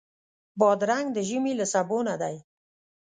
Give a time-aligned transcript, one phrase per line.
[0.59, 2.35] بادرنګ د ژمي له سبو نه دی.